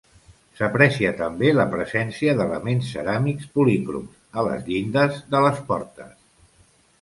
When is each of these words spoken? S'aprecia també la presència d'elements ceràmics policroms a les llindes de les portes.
S'aprecia 0.59 1.09
també 1.17 1.51
la 1.57 1.65
presència 1.73 2.33
d'elements 2.39 2.87
ceràmics 2.95 3.51
policroms 3.59 4.41
a 4.43 4.47
les 4.49 4.65
llindes 4.71 5.21
de 5.37 5.45
les 5.45 5.61
portes. 5.69 6.19